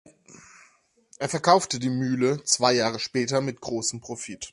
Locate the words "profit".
4.01-4.49